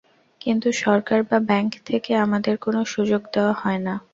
কিন্তু 0.41 0.67
সরকার 0.81 1.19
বা 1.23 1.37
ব্যাংক 1.47 1.71
থেকে 1.85 2.11
আমাদের 2.17 2.55
কোনো 2.57 2.79
সুযোগ 2.85 3.21
দেওয়া 3.33 3.53
হয় 3.53 3.81
না। 3.87 3.95